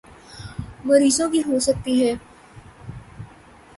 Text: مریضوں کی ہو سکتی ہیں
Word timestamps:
مریضوں 0.85 1.29
کی 1.29 1.41
ہو 1.47 1.59
سکتی 1.59 1.93
ہیں 2.01 2.13